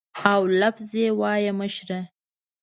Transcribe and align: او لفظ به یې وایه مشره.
او 0.31 0.41
لفظ 0.61 0.87
به 0.93 0.99
یې 1.03 1.09
وایه 1.19 1.51
مشره. 1.59 1.99